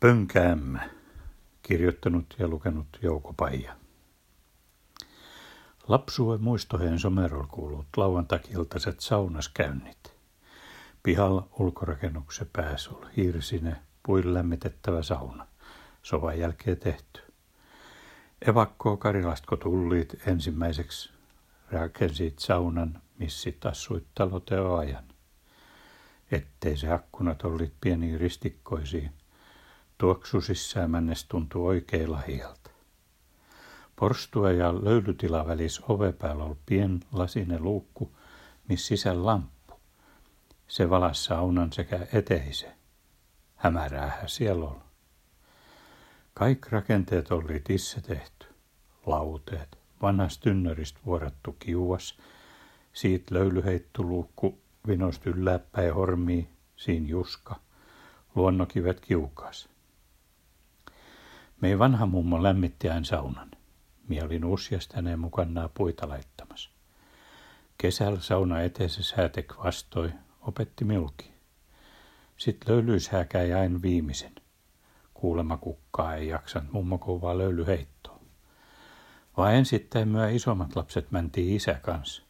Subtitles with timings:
[0.00, 0.88] Pönkäämmä.
[1.62, 3.76] Kirjoittanut ja lukenut Jouko Paija.
[5.88, 10.14] Lapsuuden muistoheen somerol kuulut lauantakiltaiset saunaskäynnit.
[11.02, 15.46] Pihalla ulkorakennuksen päässä oli hiirsine, puin lämmitettävä sauna.
[16.02, 17.20] Sovan jälkeen tehty.
[18.48, 21.10] Evakkoa Karilastko tulliit ensimmäiseksi
[21.70, 25.04] rakensit saunan, missit asuit taloteo ajan.
[26.30, 29.12] Ettei se akkunat ollit pieniä ristikkoisiin,
[29.98, 32.70] Tuoksu sisään männes tuntui oikein lahialta.
[33.96, 38.16] Porstua ja löylytila välis ove päällä oli pien lasinen luukku,
[38.68, 39.80] missä sisään lamppu.
[40.68, 42.72] Se valas saunan sekä eteise.
[43.56, 44.80] Hämäräähän siellä oli.
[46.34, 48.46] Kaikki rakenteet oli tisse tehty.
[49.06, 52.18] Lauteet, vanhasta tynnöristä vuorattu kiuas,
[52.92, 57.60] siitä löylyheittu luukku vinost ylläpäin hormii, siinä juska,
[58.34, 59.75] luonnokivet kiukas.
[61.60, 63.50] Mei vanha mummo lämmitti aina saunan.
[64.08, 66.70] Mie olin useasti hänen mukanaan puita laittamassa.
[67.78, 71.32] Kesällä sauna eteessä säätek vastoi, opetti milki.
[72.36, 74.34] Sitten löylyys häkäi aina viimeisen.
[75.14, 78.20] Kuulema kukkaa ei jaksanut mummo kuvaa löylyheittoa.
[79.36, 82.22] Vaan ensittäin myö isommat lapset mäntiin isä kanssa.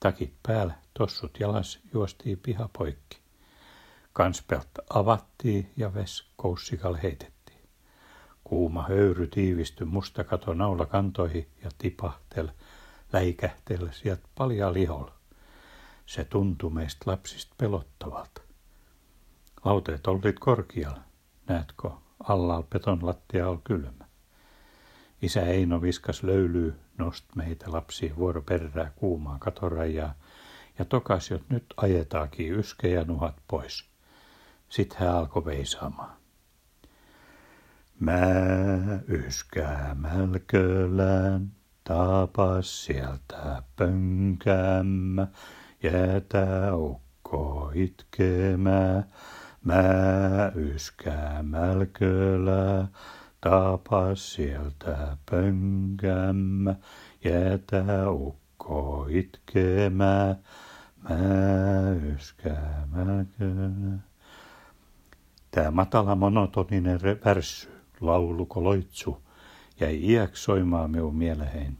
[0.00, 3.18] Takit päällä, tossut jalas juostiin pihapoikki.
[4.12, 7.41] Kanspelt avattiin ja ves koussikal heitettiin.
[8.44, 9.86] Kuuma höyry tiivistyi
[10.54, 12.48] naula kantoihin ja tipahtel,
[13.12, 15.14] läikähtel sieltä paljon liholla.
[16.06, 18.42] Se tuntui meistä lapsista pelottavalta.
[19.64, 21.00] Lauteet olit korkealla.
[21.48, 21.90] Näetkö,
[22.24, 24.04] allal peton lattia on kylmä.
[25.22, 30.14] Isä Eino viskas löylyy, nost meitä lapsia vuoroperää kuumaa katorajaa
[30.78, 33.84] ja tokas, jot nyt ajetaakin yskejä nuhat pois.
[34.68, 36.21] Sitten hän alkoi veisaamaan.
[38.02, 38.20] Mä
[39.08, 41.50] yskäämälkölään
[41.84, 45.26] tapas sieltä pönkämmä,
[45.82, 49.02] jätä ukko itkemää.
[49.64, 49.82] Mä
[50.54, 52.88] yskäämälkölää
[53.40, 56.74] tapas sieltä pönkämmä,
[57.24, 60.36] jätä ukko itkemää.
[61.02, 61.18] Mä
[62.14, 63.98] yskäämälkölää.
[65.50, 67.71] Tämä matala monotoninen värssy
[68.06, 69.22] lauluko loitsu,
[69.80, 71.78] jäi iäksi soimaan minun mieleen.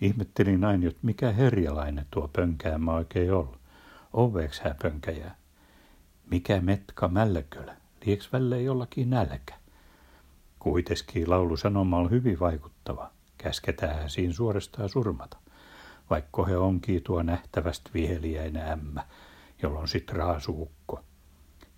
[0.00, 3.56] Ihmettelin aina, että mikä herjalainen tuo pönkäämä oikein on.
[4.12, 5.30] Oveeks hä pönkäjä?
[6.30, 7.76] Mikä metka mälläkölä?
[8.06, 9.54] Lieks välle jollakin nälkä?
[10.58, 13.10] Kuitenkin laulu sanoma on hyvin vaikuttava.
[13.38, 15.36] Käsketään siinä suorastaan surmata.
[16.10, 19.06] Vaikka he onkin tuo nähtävästi viheliäinen ämmä,
[19.62, 21.00] jolloin sit raasuukko.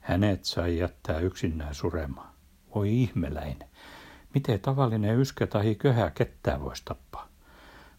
[0.00, 2.35] Hänet sai jättää yksinään suremaan.
[2.76, 3.68] Oi ihmeläinen.
[4.34, 7.28] Miten tavallinen yskä tai köhä kettää voisi tappaa?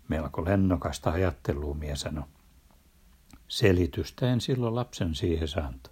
[0.08, 2.28] Melko lennokasta ajattelua mie sano.
[3.48, 5.92] Selitystä en silloin lapsen siihen saanut.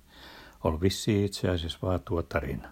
[0.64, 2.70] Ol vissi itse asiassa vaan tuo tarina.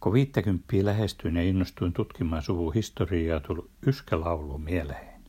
[0.00, 5.22] Kun viittäkymppiä lähestyin ja innostuin tutkimaan suvun historiaa, tuli yskälaulu mieleen.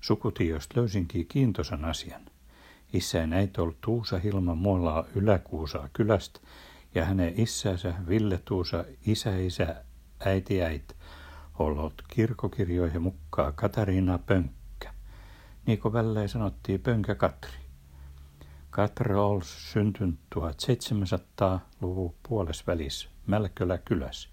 [0.00, 2.22] Sukutiosta löysinkin kiintosan asian.
[2.92, 6.40] Isä ja äiti ollut Tuusa Hilma Muolaa Yläkuusaa kylästä
[6.94, 9.84] ja hänen isänsä Ville Tuusa, isä isä,
[10.24, 10.96] äiti äit,
[11.58, 14.94] ollut kirkokirjoihin mukaan Katariina Pönkkä.
[15.66, 17.58] Niin kuin välleen sanottiin Pönkä Katri.
[18.70, 24.28] Katri oli syntynyt 1700-luvun puolesvälissä Mälkölä kylässä.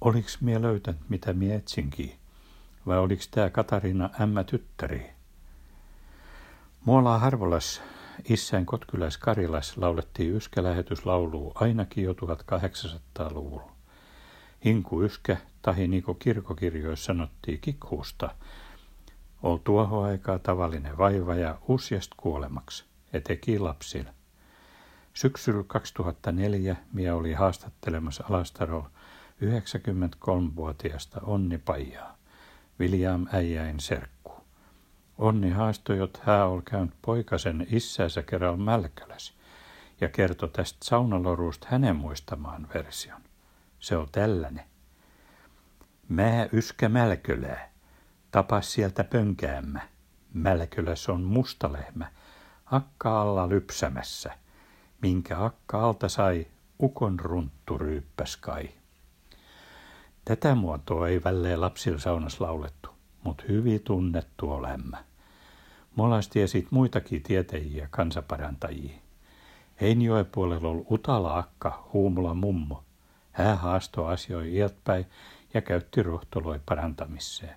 [0.00, 2.12] Oliks mie löytänyt mitä mie etsinkin?
[2.86, 5.10] Vai oliks tää Katariina ämmä tyttäri?
[6.84, 7.82] Muolaa Harvolas
[8.28, 13.72] Issään Kotkyläis Karilas laulettiin yskälähetyslaulua ainakin jo 1800-luvulla.
[14.64, 18.34] Hinku yskä, tahi niinku kirkokirjoissa sanottiin kikhuusta,
[19.42, 24.14] ol tuohon aikaa tavallinen vaiva ja useast kuolemaksi, eteki lapsille.
[25.14, 28.90] Syksyllä 2004 mie oli haastattelemassa Alastarolla
[29.42, 32.16] 93-vuotiaasta Onni Paijaa,
[32.80, 34.39] William Äijäin serkku.
[35.20, 39.34] Onni haastoi, jot hää ol käynyt poikasen issänsä kerran Mälkäläs
[40.00, 43.20] ja kertoi tästä saunaloruusta hänen muistamaan version.
[43.80, 44.64] Se on tällainen.
[46.08, 47.70] Mä yskä Mälkölää.
[48.30, 49.80] Tapas sieltä pönkäämmä.
[50.34, 52.10] Mälköläs on mustalehmä.
[52.66, 54.34] Akka alla lypsämässä.
[55.02, 56.46] Minkä akka alta sai,
[56.82, 58.68] ukon runttu ryyppäs kai.
[60.24, 62.88] Tätä muotoa ei välleen lapsilla saunas laulettu,
[63.24, 65.09] mutta hyvin tunnettu lämmä.
[65.96, 68.98] Molas tiesit muitakin tietäjiä kansaparantajia.
[69.80, 72.84] Heinjoen puolella oli Utala akka, huumula mummo.
[73.32, 75.06] Hää haasto asioi iätpäin
[75.54, 77.56] ja käytti rohtoloi parantamiseen.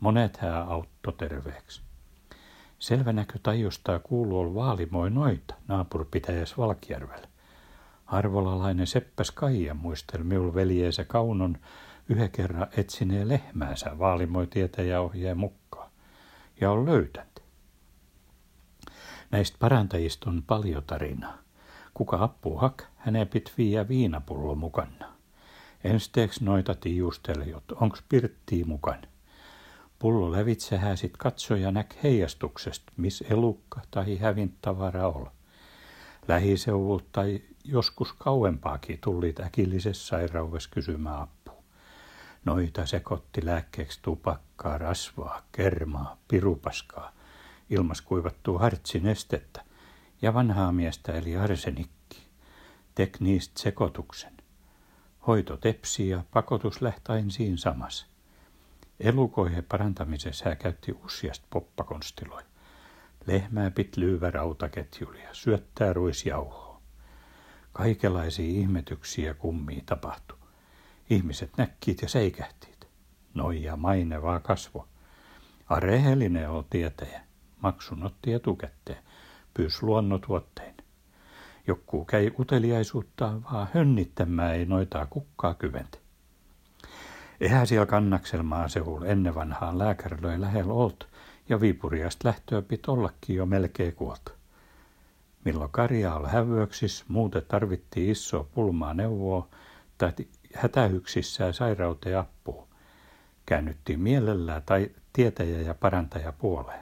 [0.00, 1.82] Monet hää autto terveeksi.
[2.78, 7.28] Selvänäkö tajustaa kuulu ol vaalimoi noita naapurpitäjäs Valkjärvellä.
[8.06, 11.58] Arvolalainen Seppäs Kaija muistel miul veljeensä Kaunon
[12.08, 15.90] yhden kerran etsinee lehmäänsä vaalimoi tietäjä ohjeen mukaan.
[16.60, 17.41] Ja on löytänyt.
[19.32, 21.38] Näistä parantajista on paljon tarinaa.
[21.94, 25.12] Kuka appu hak, hänen pit viiä viinapullo mukana.
[25.84, 29.02] Ensteeks noita tiiustelijot, onks pirttii mukaan.
[29.98, 35.32] Pullo lävitse sit katsoja näk heijastuksesta, mis elukka tai hävint tavara olla.
[36.28, 41.62] Lähiseuvut tai joskus kauempaakin tullit äkillisessä sairaudessa kysymään apua.
[42.44, 47.12] Noita sekotti lääkkeeksi tupakkaa, rasvaa, kermaa, pirupaskaa,
[47.70, 49.64] ilmas kuivattua hartsinestettä
[50.22, 52.26] ja vanhaa miestä eli arsenikki.
[52.94, 54.32] Tek niistä sekotuksen.
[55.26, 58.06] Hoito tepsi ja pakotus lähtain siinä samassa.
[59.00, 62.46] Elukoihe parantamisessa hän käytti useasta poppakonstiloja.
[63.26, 66.80] Lehmää pit lyyvä rautaketjulia, syöttää ruisjauhoa.
[67.72, 70.38] Kaikenlaisia ihmetyksiä kummii tapahtui.
[71.10, 72.88] Ihmiset näkkiit ja seikähtiit.
[73.34, 74.88] Noija maine vaan kasvo.
[75.68, 77.20] A rehellinen on tietäjä.
[77.62, 78.98] Maksun otti etukäteen.
[79.54, 80.74] Pyys luonnotuottein.
[81.66, 85.98] Joku käy uteliaisuutta vaan hönnittämään ei noita kukkaa kyventä.
[87.40, 91.08] Eihän siellä kannaksel maaseudulla ennen vanhaan lääkärilöi lähellä olt
[91.48, 94.32] ja Viipuriasta lähtöä pit ollakin jo melkein kuolta.
[95.44, 99.48] Milloin karja oli hävyöksis, muuten tarvittiin isoa pulmaa neuvoa
[99.98, 100.12] tai
[100.54, 102.66] hätähyksissään sairauteen apua.
[103.46, 106.81] Käännyttiin mielellään tai tietäjä ja parantaja puoleen.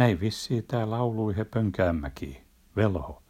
[0.00, 2.40] Näin vissiin tää lauluihe pönkäämäki,
[2.76, 3.22] velho.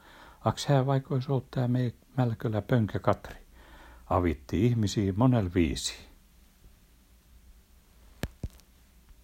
[0.44, 3.36] Aks hää vaikois ollut tää mei mälkölä pönkä Katri.
[4.10, 6.09] Avitti ihmisiä monel viisi.